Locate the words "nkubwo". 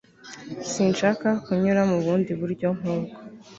2.77-3.15